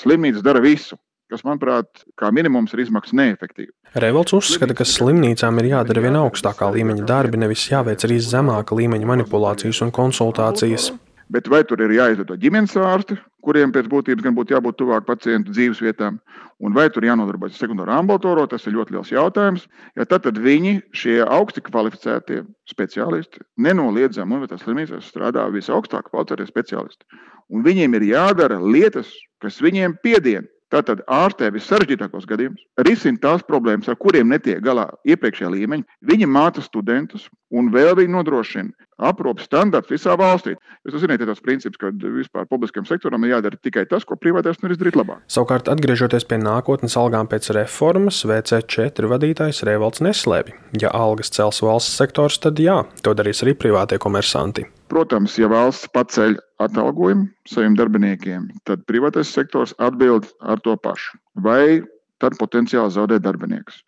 slimnīcas 0.01 0.45
dara 0.45 0.63
visu 0.63 0.99
kas, 1.29 1.43
manuprāt, 1.45 2.03
kā 2.17 2.31
minimums 2.33 2.73
ir 2.73 2.83
izmaksas 2.85 3.13
neefektīvi. 3.17 3.69
Revolts 4.01 4.33
uzskata, 4.37 4.75
ka 4.77 4.87
slimnīcām 4.87 5.61
ir 5.61 5.71
jādara 5.75 6.03
vien 6.05 6.17
augstākā 6.19 6.71
līmeņa 6.73 7.05
darbi, 7.09 7.41
nevis 7.41 7.67
jāveic 7.69 8.05
arī 8.07 8.17
zemāka 8.25 8.77
līmeņa 8.77 9.09
manipulācijas 9.13 9.83
un 9.85 9.93
konsultācijas. 9.95 10.89
Bet 11.29 11.45
vai 11.45 11.61
tur 11.67 11.81
ir 11.85 11.91
jāizveido 11.93 12.33
ģimenes 12.41 12.73
ārsti, 12.81 13.15
kuriem 13.45 13.69
pēc 13.73 13.85
būtības 13.91 14.25
gan 14.25 14.33
būtu 14.33 14.55
jābūt 14.55 14.79
tuvāk 14.79 15.05
pacientu 15.05 15.53
dzīves 15.53 15.81
vietām, 15.85 16.17
un 16.57 16.73
vai 16.73 16.87
tur 16.89 17.05
jānodarbojas 17.05 17.53
ar 17.53 17.61
sekundāro 17.61 17.93
ambulatoro, 17.93 18.47
tas 18.49 18.65
ir 18.65 18.73
ļoti 18.73 18.95
liels 18.95 19.11
jautājums. 19.13 19.67
Ja 19.99 20.07
tad, 20.09 20.25
tad 20.25 20.41
viņi, 20.41 20.79
šie 20.97 21.19
augsti 21.21 21.61
kvalificētie 21.67 22.41
speciālisti, 22.71 23.43
nenoliedzami 23.61 24.39
universitātes 24.39 24.65
slimnīcās 24.65 25.11
strādā 25.13 25.45
visaugstāk 25.53 26.09
kvalificētie 26.09 26.49
speciālisti. 26.49 27.21
Un 27.53 27.61
viņiem 27.65 27.97
ir 27.99 28.09
jādara 28.09 28.57
lietas, 28.61 29.13
kas 29.41 29.61
viņiem 29.61 29.99
piedien. 30.01 30.49
Tātad 30.69 31.01
ārstē 31.09 31.49
vissarežģītākos 31.55 32.27
gadījumos, 32.29 32.61
risina 32.85 33.17
tās 33.23 33.41
problēmas, 33.45 33.89
ar 33.89 33.97
kuriem 33.97 34.29
netiek 34.29 34.61
galā 34.61 34.85
iepriekšējā 35.09 35.49
līmeņa. 35.55 35.97
Viņi 36.05 36.29
māca 36.29 36.61
studentus 36.61 37.25
un 37.49 37.71
vēl 37.73 37.95
viņi 37.97 38.13
nodrošina 38.13 38.87
aprūpes 39.09 39.47
standarts 39.49 39.89
visā 39.89 40.13
valstī. 40.19 40.53
Jūs 40.85 41.01
zināt, 41.01 41.23
tas 41.25 41.41
princips, 41.41 41.79
ka 41.81 41.89
vispār 41.89 42.45
publiskam 42.51 42.85
sektoram 42.85 43.25
ir 43.25 43.33
jādara 43.37 43.57
tikai 43.57 43.87
tas, 43.89 44.05
ko 44.05 44.19
privātais 44.19 44.61
nevar 44.61 44.75
izdarīt 44.75 44.99
labāk. 44.99 45.23
Savukārt, 45.31 45.71
atgriežoties 45.73 46.27
pie 46.29 46.37
nākotnes 46.43 46.97
algām 46.99 47.29
pēc 47.31 47.49
reformas, 47.57 48.21
VC4 48.29 49.09
vadītājs 49.09 49.63
Rēvalds 49.65 50.03
neslēpj. 50.05 50.57
Ja 50.83 50.93
algas 50.93 51.33
cels 51.33 51.63
valsts 51.65 51.97
sektors, 51.97 52.37
tad 52.43 52.61
jā, 52.61 52.83
to 53.01 53.17
darīs 53.17 53.41
arī 53.45 53.57
privātie 53.57 53.97
komersanti. 53.97 54.69
Protams, 54.89 55.37
ja 55.37 55.49
valsts 55.51 55.89
paceļ 55.93 56.39
atalgojumu 56.65 57.27
saviem 57.47 57.75
darbiniekiem, 57.77 58.49
tad 58.65 58.83
privātais 58.89 59.29
sektors 59.29 59.75
atbild 59.77 60.25
ar 60.41 60.61
to 60.65 60.73
pašu. 60.81 61.19
Vai 61.45 61.83
tad 62.19 62.35
potenciāli 62.39 62.91
zaudē 62.93 63.19
darbiniekus. 63.23 63.83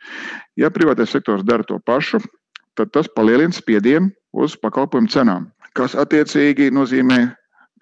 Ja 0.60 0.72
privātais 0.72 1.12
sektors 1.12 1.44
dara 1.48 1.66
to 1.68 1.80
pašu, 1.84 2.22
tad 2.80 2.94
tas 2.96 3.10
palielina 3.12 3.54
spiedienu 3.56 4.12
uz 4.32 4.56
pakalpojumu 4.56 5.12
cenām, 5.12 5.50
kas 5.76 5.98
attiecīgi 6.00 6.72
nozīmē 6.72 7.20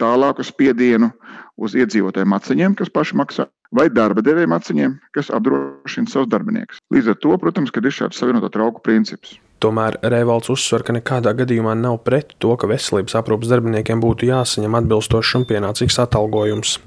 tālāku 0.02 0.46
spiedienu 0.48 1.12
uz 1.60 1.76
iedzīvotājiem 1.78 2.36
atseņiem, 2.38 2.78
kas 2.80 2.92
paši 2.94 3.20
maksā, 3.20 3.46
vai 3.76 3.90
darba 3.92 4.24
devējiem 4.26 4.56
atseņiem, 4.56 4.96
kas 5.18 5.30
apdrošina 5.36 6.10
savus 6.10 6.32
darbiniekus. 6.32 6.82
Līdz 6.94 7.14
ar 7.14 7.22
to, 7.22 7.36
protams, 7.42 7.76
ir 7.76 7.92
šāds 7.94 8.22
savienotā 8.22 8.50
trauku 8.54 8.82
princips. 8.86 9.38
Tomēr 9.60 9.98
Rēvalds 10.00 10.48
uzsver, 10.54 10.86
ka 10.88 10.96
nekādā 10.96 11.34
gadījumā 11.36 11.74
nav 11.76 11.98
pret 12.06 12.32
to, 12.40 12.54
ka 12.56 12.70
veselības 12.72 13.18
aprūpas 13.20 13.52
darbiniekiem 13.52 14.00
būtu 14.00 14.30
jāsaņem 14.30 14.78
atbilstošs 14.80 15.36
un 15.42 15.46
pienācīgs 15.50 16.00
atalgojums. 16.06 16.78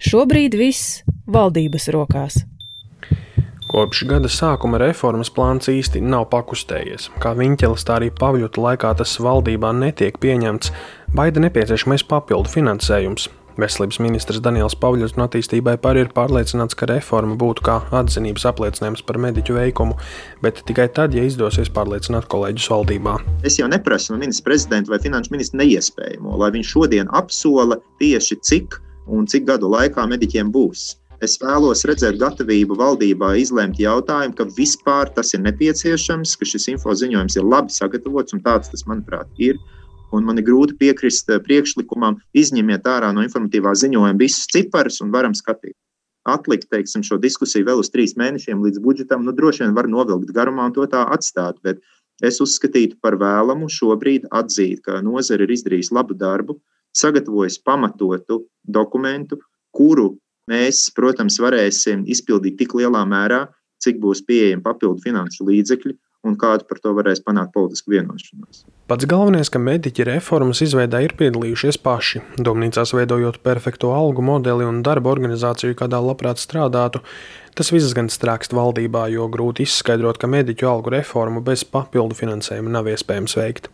Šobrīd 0.00 0.56
viss 0.56 1.02
valdības 1.28 1.90
rokās. 1.92 2.40
Kopš 3.66 4.04
gada 4.08 4.28
sākuma 4.30 4.78
reformas 4.80 5.28
plāns 5.28 5.68
īsti 5.68 6.00
nav 6.00 6.28
pakustējies. 6.32 7.10
Kā 7.20 7.34
Viņķelis, 7.36 7.84
tā 7.84 7.98
arī 7.98 8.12
Pavļuta 8.14 8.62
laikā 8.62 8.92
tas 8.96 9.16
valdībā 9.20 9.72
netiek 9.76 10.16
pieņemts, 10.22 10.70
baida 11.12 11.42
nepieciešamais 11.44 12.06
papildu 12.08 12.52
finansējums. 12.54 13.26
Veselības 13.56 13.98
ministrs 14.04 14.42
Daniels 14.44 14.74
Pavļs 14.76 15.14
no 15.16 15.24
attīstībai 15.24 15.78
par 15.80 15.96
ir 15.96 16.10
pārliecināts, 16.16 16.76
ka 16.76 16.88
reforma 16.90 17.38
būtu 17.40 17.64
kā 17.64 17.76
atzinības 18.00 18.44
apliecinājums 18.50 19.04
par 19.08 19.16
mediķu 19.22 19.56
veikumu, 19.56 19.96
bet 20.44 20.60
tikai 20.68 20.90
tad, 20.98 21.16
ja 21.16 21.24
izdosies 21.24 21.72
pārliecināt 21.72 22.28
kolēģus 22.32 22.68
valdībā. 22.74 23.16
Es 23.48 23.56
jau 23.56 23.68
neprasu 23.72 24.12
no 24.12 24.20
ministra 24.20 24.50
prezidenta 24.50 24.92
vai 24.92 25.00
finanšu 25.00 25.32
ministra 25.32 25.62
neiespējamo, 25.62 26.36
lai 26.42 26.52
viņš 26.58 26.74
šodien 26.74 27.08
apsola 27.16 27.80
tieši 28.02 28.38
cik 28.44 28.76
un 29.08 29.24
cik 29.30 29.48
gadu 29.48 29.72
laikā 29.72 30.04
mediķiem 30.10 30.52
būs. 30.52 30.92
Es 31.24 31.38
vēlos 31.40 31.86
redzēt 31.88 32.18
gatavību 32.20 32.76
valdībā 32.76 33.30
izlēmt 33.40 33.78
jautājumu, 33.80 34.36
ka 34.36 34.44
vispār 34.58 35.08
tas 35.16 35.32
ir 35.32 35.40
nepieciešams, 35.46 36.34
ka 36.36 36.44
šis 36.44 36.68
info 36.74 36.92
ziņojums 36.92 37.38
ir 37.38 37.48
labi 37.48 37.72
sagatavots 37.72 38.36
un 38.36 38.44
tāds 38.44 38.68
tas, 38.68 38.84
manuprāt, 38.90 39.30
ir 39.40 39.56
un 40.14 40.26
man 40.26 40.38
ir 40.40 40.46
grūti 40.46 40.76
piekrist 40.80 41.30
eh, 41.32 41.40
priekšlikumam, 41.42 42.20
izņemiet 42.36 42.86
ārā 42.90 43.12
no 43.14 43.24
informatīvā 43.26 43.74
ziņojuma 43.78 44.16
visus 44.20 44.46
ciparus 44.52 45.00
un 45.04 45.12
varam 45.14 45.34
skatīt. 45.36 45.74
Atlikt 46.26 46.66
teiksim, 46.74 47.04
šo 47.06 47.20
diskusiju 47.22 47.68
vēl 47.68 47.80
uz 47.82 47.90
trīs 47.94 48.16
mēnešiem 48.18 48.62
līdz 48.64 48.80
budžetam, 48.82 49.22
nu, 49.26 49.34
droši 49.34 49.62
vien 49.62 49.76
var 49.76 49.86
novilkt 49.90 50.32
garumā 50.34 50.66
un 50.66 50.74
to 50.74 50.86
tā 50.90 51.04
atstāt. 51.14 51.60
Bet 51.62 51.82
es 52.24 52.40
uzskatītu 52.42 52.98
par 53.02 53.14
vēlamu 53.20 53.68
šobrīd 53.70 54.26
atzīt, 54.34 54.82
ka 54.86 54.98
nozare 55.06 55.46
ir 55.46 55.54
izdarījusi 55.54 55.94
labu 55.94 56.16
darbu, 56.18 56.58
sagatavojusi 56.96 57.62
pamatotu 57.66 58.40
dokumentu, 58.66 59.38
kuru 59.76 60.16
mēs, 60.50 60.88
protams, 60.96 61.38
varēsim 61.42 62.02
izpildīt 62.10 62.58
tik 62.58 62.74
lielā 62.74 63.04
mērā, 63.06 63.44
cik 63.82 64.00
būs 64.02 64.24
pieejami 64.26 64.64
papildu 64.64 65.04
finanšu 65.04 65.46
līdzekļi, 65.46 65.94
un 66.26 66.36
kādu 66.40 66.66
par 66.68 66.80
to 66.82 66.92
varēs 66.96 67.22
panākt 67.24 67.54
politisku 67.54 67.94
vienošanos. 67.94 68.64
Pats 68.86 69.08
galvenais, 69.10 69.50
ka 69.50 69.58
mediķi 69.62 70.06
reformas 70.06 70.60
izveidē 70.62 71.00
ir 71.06 71.16
piedalījušies 71.18 71.80
paši. 71.82 72.22
Domnīcās 72.38 72.94
veidojot 72.94 73.40
perfektu 73.46 73.90
algu 73.94 74.22
modeli 74.22 74.66
un 74.66 74.82
darba 74.86 75.10
organizāciju, 75.14 75.74
kādā 75.78 75.98
labprāt 76.02 76.42
strādātu. 76.42 77.02
Tas 77.56 77.72
viss 77.72 77.96
gan 77.96 78.10
strākst 78.12 78.54
valdībā, 78.54 79.06
jo 79.14 79.26
grūti 79.32 79.64
izskaidrot, 79.66 80.20
ka 80.20 80.30
mediķu 80.30 80.68
algu 80.70 80.92
reformu 80.92 81.42
bez 81.42 81.64
papildu 81.64 82.18
finansējuma 82.18 82.74
nav 82.78 82.90
iespējams 82.92 83.38
veikt. 83.40 83.70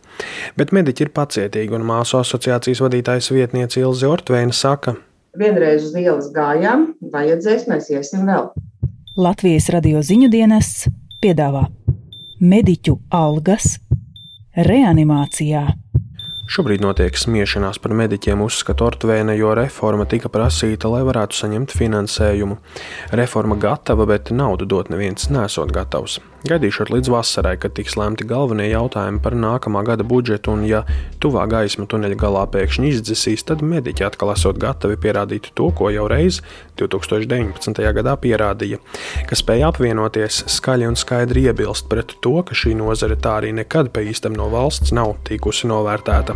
Bet 0.57 0.73
mediķi 0.73 1.09
ir 1.09 1.13
pacietīgi, 1.13 1.75
un 1.77 1.85
māsu 1.85 2.21
asociācijas 2.23 2.81
vadītājs 2.85 3.33
vietniece 3.35 3.83
Ilze 3.83 4.07
Ortveina 4.09 4.55
saka, 4.55 4.95
vienreiz 5.37 5.87
uz 5.87 5.95
ielas 5.97 6.29
gājām, 6.33 6.91
vajadzēs, 7.13 7.67
mēs 7.69 7.89
iesim 7.93 8.27
vēl. 8.29 8.51
Latvijas 9.17 9.69
radio 9.73 10.01
ziņu 10.05 10.29
dienests 10.33 10.87
piedāvā 11.21 11.67
mediķu 12.43 12.97
algas 13.15 13.77
reanimācijā. 14.67 15.63
Šobrīd 16.53 16.83
notiek 16.83 17.15
smiešanās 17.15 17.79
par 17.79 17.95
mediķiem, 17.95 18.41
uzskata 18.43 18.83
Ortvēna, 18.89 19.31
jo 19.39 19.53
reforma 19.55 20.03
tika 20.11 20.29
prasīta, 20.29 20.91
lai 20.91 21.01
varētu 21.07 21.39
saņemt 21.39 21.71
finansējumu. 21.79 22.59
Reforma 23.15 23.55
gatava, 23.55 24.05
bet 24.09 24.33
naudu 24.35 24.67
dot 24.67 24.91
neviens 24.91 25.31
nesot 25.31 25.71
gatavs. 25.73 26.19
Gaidīšot 26.43 26.89
līdz 26.91 27.07
vasarai, 27.07 27.53
kad 27.55 27.71
tiks 27.77 27.93
lemti 27.95 28.25
galvenie 28.27 28.65
jautājumi 28.67 29.21
par 29.23 29.35
nākamā 29.39 29.79
gada 29.87 30.03
budžetu, 30.03 30.51
un 30.57 30.65
ja 30.67 30.81
tuvā 31.23 31.45
gaisma 31.47 31.87
tuneļa 31.87 32.17
galā 32.19 32.43
pēkšņi 32.51 32.89
izdzisīs, 32.91 33.45
tad 33.47 33.63
mediķi 33.63 34.03
atkal 34.09 34.33
esot 34.33 34.59
gatavi 34.59 34.99
pierādīt 34.99 35.53
to, 35.55 35.69
ko 35.71 35.87
jau 35.93 36.09
reiz 36.11 36.41
2019. 36.81 37.79
gadā 37.95 38.17
pierādīja, 38.19 38.81
ka 39.29 39.39
spēja 39.39 39.71
apvienoties 39.71 40.43
skaļi 40.59 40.91
un 40.91 40.99
skaidri 40.99 41.47
iebilst 41.47 41.87
pret 41.87 42.17
to, 42.19 42.41
ka 42.43 42.57
šī 42.57 42.75
nozare 42.75 43.15
tā 43.15 43.39
arī 43.39 43.55
nekad 43.55 43.93
pa 43.95 44.03
īstam 44.03 44.35
no 44.35 44.51
valsts 44.51 44.91
nav 44.91 45.15
tikusi 45.29 45.71
novērtēta. 45.71 46.35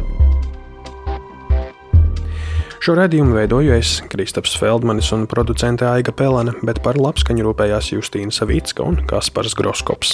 Šo 2.88 2.94
redzējumu 2.96 3.34
veidoju 3.36 3.74
es, 3.76 3.90
Kristaps 4.08 4.54
Feldmanis 4.56 5.10
un 5.12 5.26
producente 5.28 5.84
Aiga 5.84 6.14
Pelēna, 6.16 6.54
bet 6.64 6.80
par 6.86 6.96
labskaņu 6.96 7.44
rūpējās 7.50 7.90
Justīna 7.92 8.32
Savicka 8.32 8.86
un 8.88 9.02
Kaspars 9.10 9.58
Groskops. 9.60 10.14